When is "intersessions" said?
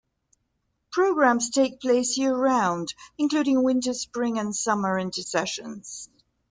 4.97-6.09